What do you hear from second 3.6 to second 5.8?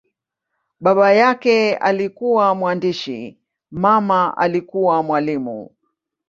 mama alikuwa mwalimu.